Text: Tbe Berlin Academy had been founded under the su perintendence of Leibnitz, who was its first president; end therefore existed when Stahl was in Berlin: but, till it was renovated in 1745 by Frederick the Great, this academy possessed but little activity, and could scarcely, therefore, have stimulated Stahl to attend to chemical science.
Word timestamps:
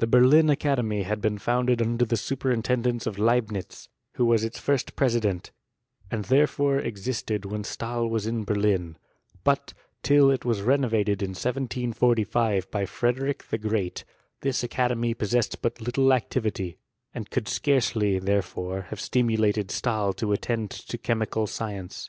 Tbe 0.00 0.10
Berlin 0.10 0.48
Academy 0.48 1.02
had 1.02 1.20
been 1.20 1.36
founded 1.36 1.82
under 1.82 2.06
the 2.06 2.16
su 2.16 2.36
perintendence 2.36 3.06
of 3.06 3.18
Leibnitz, 3.18 3.90
who 4.14 4.24
was 4.24 4.42
its 4.42 4.58
first 4.58 4.96
president; 4.96 5.50
end 6.10 6.24
therefore 6.24 6.78
existed 6.78 7.44
when 7.44 7.64
Stahl 7.64 8.08
was 8.08 8.26
in 8.26 8.44
Berlin: 8.44 8.96
but, 9.44 9.74
till 10.02 10.30
it 10.30 10.42
was 10.46 10.62
renovated 10.62 11.20
in 11.22 11.32
1745 11.32 12.70
by 12.70 12.86
Frederick 12.86 13.42
the 13.50 13.58
Great, 13.58 14.04
this 14.40 14.64
academy 14.64 15.12
possessed 15.12 15.60
but 15.60 15.82
little 15.82 16.14
activity, 16.14 16.78
and 17.12 17.28
could 17.28 17.46
scarcely, 17.46 18.18
therefore, 18.18 18.86
have 18.88 18.98
stimulated 18.98 19.70
Stahl 19.70 20.14
to 20.14 20.32
attend 20.32 20.70
to 20.70 20.96
chemical 20.96 21.46
science. 21.46 22.08